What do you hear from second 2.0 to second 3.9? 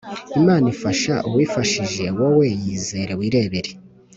wowe yizere wirebere